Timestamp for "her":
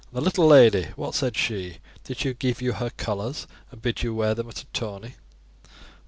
2.71-2.89